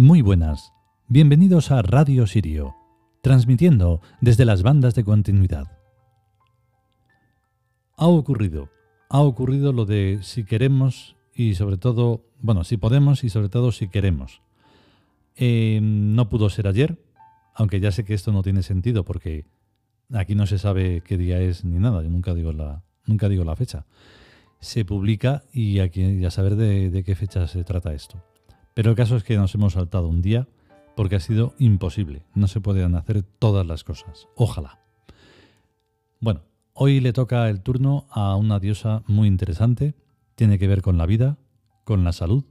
[0.00, 0.72] Muy buenas,
[1.08, 2.74] bienvenidos a Radio Sirio,
[3.20, 5.76] transmitiendo desde las bandas de continuidad.
[7.98, 8.70] Ha ocurrido,
[9.10, 13.72] ha ocurrido lo de si queremos y sobre todo, bueno, si podemos y sobre todo
[13.72, 14.40] si queremos.
[15.36, 16.98] Eh, no pudo ser ayer,
[17.54, 19.44] aunque ya sé que esto no tiene sentido porque
[20.14, 23.44] aquí no se sabe qué día es ni nada, yo nunca digo la, nunca digo
[23.44, 23.84] la fecha.
[24.60, 28.29] Se publica y aquí ya saber de qué fecha se trata esto.
[28.80, 30.48] Pero el caso es que nos hemos saltado un día
[30.96, 32.22] porque ha sido imposible.
[32.34, 34.26] No se pueden hacer todas las cosas.
[34.36, 34.80] Ojalá.
[36.18, 39.94] Bueno, hoy le toca el turno a una diosa muy interesante.
[40.34, 41.36] Tiene que ver con la vida,
[41.84, 42.42] con la salud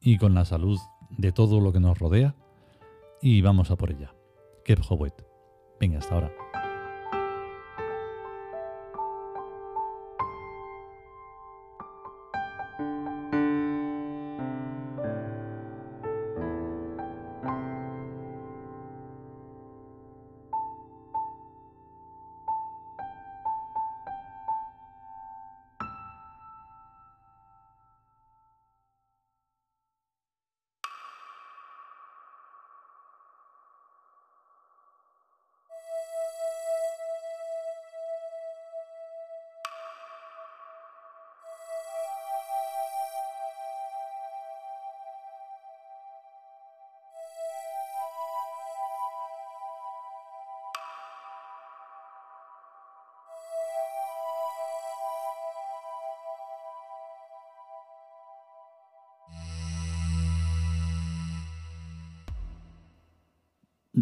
[0.00, 0.78] y con la salud
[1.10, 2.34] de todo lo que nos rodea.
[3.20, 4.14] Y vamos a por ella.
[4.64, 4.80] Kep
[5.78, 6.39] Venga, hasta ahora.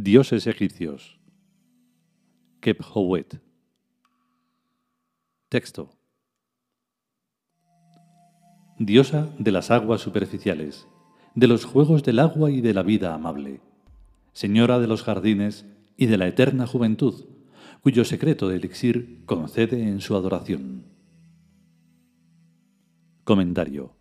[0.00, 1.18] Dioses egipcios.
[2.60, 3.40] Kephowet.
[5.48, 5.90] Texto.
[8.78, 10.86] Diosa de las aguas superficiales,
[11.34, 13.60] de los juegos del agua y de la vida amable,
[14.32, 15.66] señora de los jardines
[15.96, 17.24] y de la eterna juventud,
[17.82, 20.84] cuyo secreto de elixir concede en su adoración.
[23.24, 23.96] Comentario.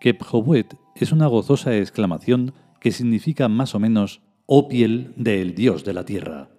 [0.00, 2.54] Kephowet es una gozosa exclamación
[2.84, 6.50] que significa más o menos «oh piel del dios de la tierra».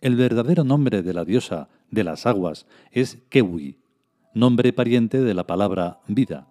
[0.00, 3.78] El verdadero nombre de la diosa de las aguas es Kewi,
[4.34, 6.48] nombre pariente de la palabra vida,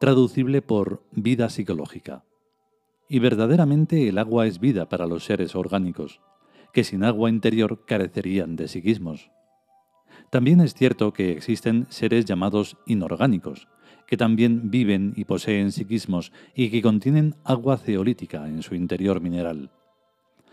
[0.00, 2.24] traducible por vida psicológica.
[3.10, 6.22] Y verdaderamente el agua es vida para los seres orgánicos,
[6.72, 9.30] que sin agua interior carecerían de psiquismos.
[10.30, 13.68] También es cierto que existen seres llamados inorgánicos,
[14.12, 19.70] que también viven y poseen psiquismos y que contienen agua ceolítica en su interior mineral.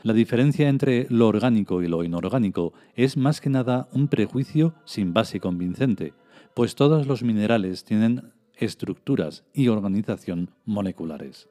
[0.02, 5.14] La diferencia entre lo orgánico y lo inorgánico es más que nada un prejuicio sin
[5.14, 6.14] base convincente,
[6.54, 11.50] pues todos los minerales tienen estructuras y organización moleculares.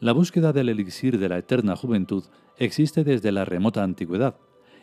[0.00, 2.24] La búsqueda del elixir de la eterna juventud
[2.58, 4.34] existe desde la remota antigüedad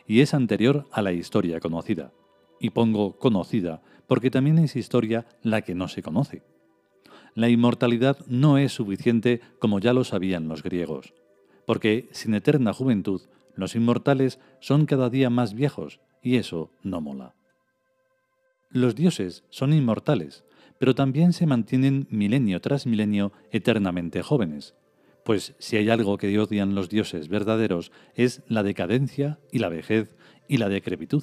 [0.07, 2.13] y es anterior a la historia conocida.
[2.61, 6.43] Y pongo conocida porque también es historia la que no se conoce.
[7.35, 11.13] La inmortalidad no es suficiente como ya lo sabían los griegos,
[11.65, 13.21] porque sin eterna juventud
[13.55, 17.35] los inmortales son cada día más viejos y eso no mola.
[18.69, 20.45] Los dioses son inmortales,
[20.79, 24.75] pero también se mantienen milenio tras milenio eternamente jóvenes,
[25.27, 30.15] pues si hay algo que odian los dioses verdaderos es la decadencia y la vejez
[30.47, 31.21] y la decrepitud.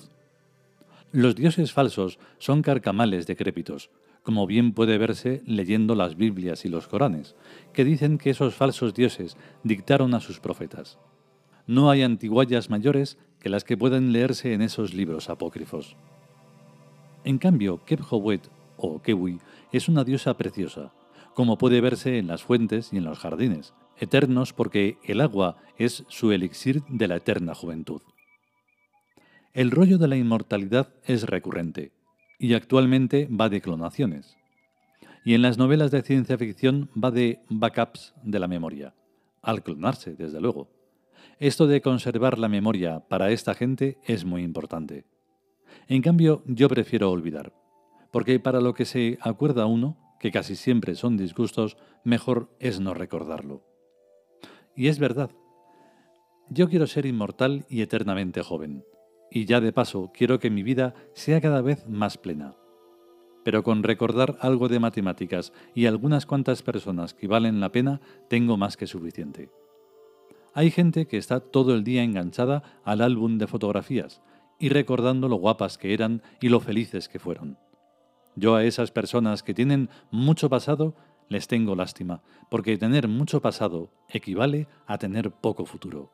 [1.15, 3.89] Los dioses falsos son carcamales decrépitos,
[4.25, 7.37] como bien puede verse leyendo las Biblias y los Coranes,
[7.73, 10.99] que dicen que esos falsos dioses dictaron a sus profetas.
[11.69, 15.95] No hay antiguallas mayores que las que pueden leerse en esos libros apócrifos.
[17.23, 19.39] En cambio, Kephowet o Kewi
[19.71, 20.93] es una diosa preciosa,
[21.33, 26.03] como puede verse en las fuentes y en los jardines, eternos porque el agua es
[26.09, 28.03] su elixir de la eterna juventud.
[29.55, 31.93] El rollo de la inmortalidad es recurrente
[32.41, 34.37] y actualmente va de clonaciones.
[35.25, 38.97] Y en las novelas de ciencia ficción va de backups de la memoria,
[39.43, 40.73] al clonarse, desde luego.
[41.39, 45.05] Esto de conservar la memoria para esta gente es muy importante.
[45.87, 47.53] En cambio, yo prefiero olvidar,
[48.11, 52.93] porque para lo que se acuerda uno, que casi siempre son disgustos, mejor es no
[52.93, 53.63] recordarlo.
[54.75, 55.31] Y es verdad.
[56.49, 58.83] Yo quiero ser inmortal y eternamente joven
[59.35, 62.55] y ya de paso quiero que mi vida sea cada vez más plena.
[63.43, 68.01] Pero con recordar algo de matemáticas y algunas cuantas personas que valen la pena,
[68.31, 69.51] tengo más que suficiente.
[70.55, 74.23] Hay gente que está todo el día enganchada al álbum de fotografías
[74.61, 77.59] y recordando lo guapas que eran y lo felices que fueron.
[78.37, 80.95] Yo a esas personas que tienen mucho pasado
[81.29, 86.13] les tengo lástima, porque tener mucho pasado equivale a tener poco futuro.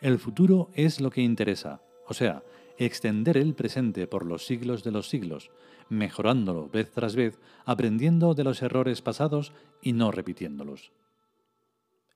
[0.00, 2.42] El futuro es lo que interesa, o sea,
[2.78, 5.50] extender el presente por los siglos de los siglos,
[5.88, 9.52] mejorándolo vez tras vez, aprendiendo de los errores pasados
[9.82, 10.92] y no repitiéndolos.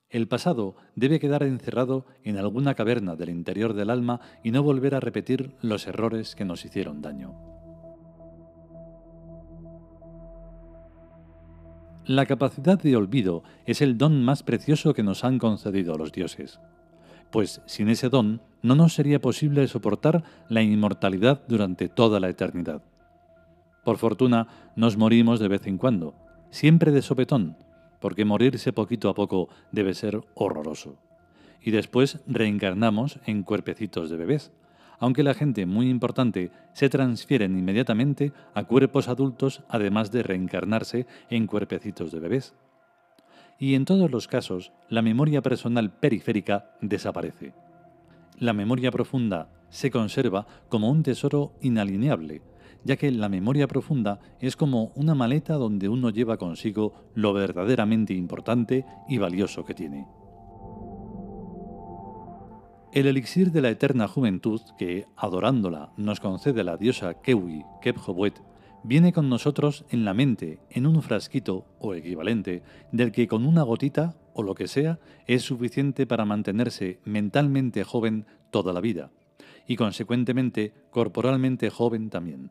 [0.09, 4.95] El pasado debe quedar encerrado en alguna caverna del interior del alma y no volver
[4.95, 7.35] a repetir los errores que nos hicieron daño.
[12.05, 16.61] La capacidad de olvido es el don más precioso que nos han concedido los dioses,
[17.33, 22.83] pues sin ese don no nos sería posible soportar la inmortalidad durante toda la eternidad.
[23.85, 24.47] Por fortuna,
[24.77, 26.15] nos morimos de vez en cuando,
[26.51, 27.57] siempre de sopetón,
[28.01, 30.97] porque morirse poquito a poco debe ser horroroso.
[31.61, 34.53] Y después reencarnamos en cuerpecitos de bebés,
[34.99, 41.49] aunque la gente muy importante se transfieren inmediatamente a cuerpos adultos además de reencarnarse en
[41.49, 42.55] cuerpecitos de bebés.
[43.63, 47.55] Y en todos los casos, la memoria personal periférica desaparece.
[48.41, 52.43] La memoria profunda se conserva como un tesoro inalineable,
[52.83, 58.15] ya que la memoria profunda es como una maleta donde uno lleva consigo lo verdaderamente
[58.15, 60.09] importante y valioso que tiene.
[62.93, 68.43] El elixir de la eterna juventud que, adorándola, nos concede la diosa Kewi Kephowet,
[68.85, 73.63] viene con nosotros en la mente, en un frasquito o equivalente, del que con una
[73.63, 79.11] gotita o lo que sea es suficiente para mantenerse mentalmente joven toda la vida,
[79.67, 82.51] y consecuentemente corporalmente joven también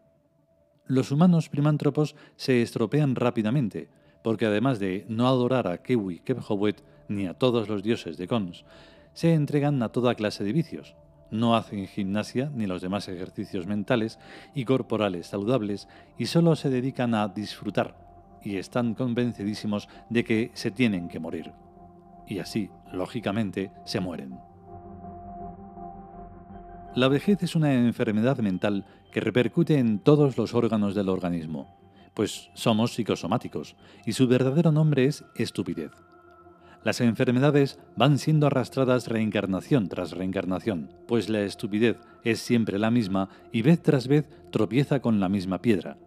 [0.92, 3.89] los humanos primántropos se estropean rápidamente,
[4.24, 8.66] porque además de no adorar a Kewi Kebhowet ni a todos los dioses de Cons,
[9.13, 10.95] se entregan a toda clase de vicios.
[11.31, 14.19] No hacen gimnasia ni los demás ejercicios mentales
[14.54, 15.88] y corporales saludables
[16.18, 17.95] y solo se dedican a disfrutar
[18.44, 21.54] y están convencidísimos de que se tienen que morir.
[22.28, 24.39] Y así, lógicamente, se mueren.
[26.95, 31.68] La vejez es una enfermedad mental que repercute en todos los órganos del organismo,
[32.13, 35.92] pues somos psicosomáticos y su verdadero nombre es estupidez.
[36.83, 43.30] Las enfermedades van siendo arrastradas reencarnación tras reencarnación, pues la estupidez es siempre la misma
[43.51, 45.98] y vez tras vez tropieza con la misma piedra.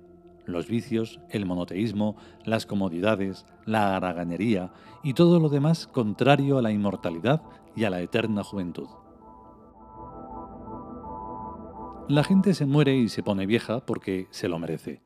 [0.46, 4.72] Los vicios, el monoteísmo, las comodidades, la haraganería
[5.04, 7.42] y todo lo demás contrario a la inmortalidad
[7.76, 8.88] y a la eterna juventud.
[12.08, 15.02] La gente se muere y se pone vieja porque se lo merece.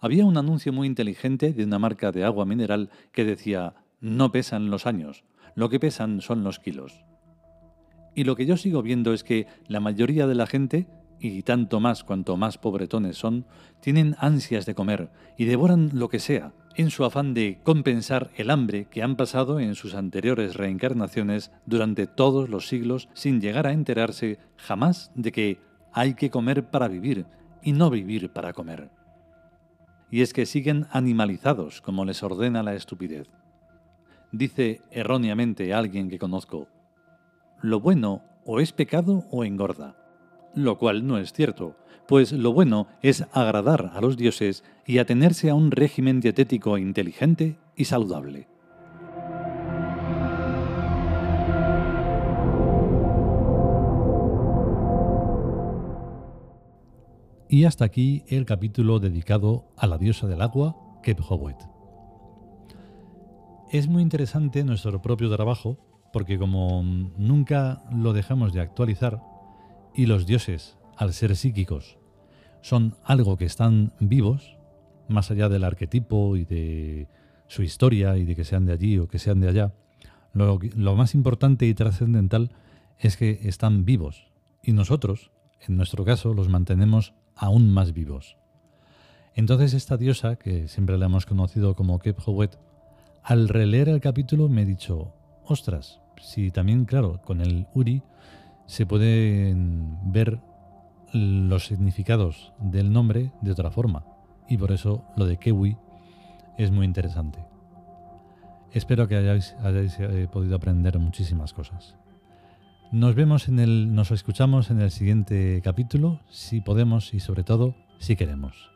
[0.00, 4.68] Había un anuncio muy inteligente de una marca de agua mineral que decía, no pesan
[4.68, 5.24] los años,
[5.54, 7.04] lo que pesan son los kilos.
[8.14, 10.86] Y lo que yo sigo viendo es que la mayoría de la gente,
[11.18, 13.46] y tanto más cuanto más pobretones son,
[13.80, 18.50] tienen ansias de comer y devoran lo que sea, en su afán de compensar el
[18.50, 23.72] hambre que han pasado en sus anteriores reencarnaciones durante todos los siglos sin llegar a
[23.72, 25.60] enterarse jamás de que
[25.92, 27.26] hay que comer para vivir
[27.62, 28.90] y no vivir para comer.
[30.10, 33.30] Y es que siguen animalizados como les ordena la estupidez.
[34.32, 36.66] Dice erróneamente alguien que conozco,
[37.60, 39.94] lo bueno o es pecado o engorda,
[40.54, 41.76] lo cual no es cierto,
[42.08, 47.58] pues lo bueno es agradar a los dioses y atenerse a un régimen dietético inteligente
[47.76, 48.48] y saludable.
[57.50, 61.71] Y hasta aquí el capítulo dedicado a la diosa del agua, Kephowet.
[63.72, 65.78] Es muy interesante nuestro propio trabajo
[66.12, 66.82] porque como
[67.16, 69.22] nunca lo dejamos de actualizar
[69.94, 71.96] y los dioses, al ser psíquicos,
[72.60, 74.58] son algo que están vivos,
[75.08, 77.08] más allá del arquetipo y de
[77.46, 79.72] su historia y de que sean de allí o que sean de allá,
[80.34, 82.50] lo, más importante y trascendental
[82.98, 84.26] es que están vivos
[84.62, 85.30] y nosotros,
[85.66, 88.36] en nuestro caso, los mantenemos aún más vivos.
[89.34, 92.58] Entonces esta diosa, que siempre la hemos conocido como Kephowet,
[93.22, 95.14] al releer el capítulo me he dicho,
[95.44, 98.02] ostras, si también, claro, con el Uri
[98.66, 100.40] se pueden ver
[101.12, 104.04] los significados del nombre de otra forma.
[104.48, 105.76] Y por eso lo de Kewi
[106.58, 107.44] es muy interesante.
[108.72, 111.96] Espero que hayáis, hayáis eh, podido aprender muchísimas cosas.
[112.90, 117.74] Nos vemos en el, nos escuchamos en el siguiente capítulo, si podemos y sobre todo,
[117.98, 118.70] si queremos.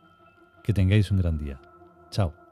[0.62, 1.60] Que tengáis un gran día.
[2.10, 2.45] Chao.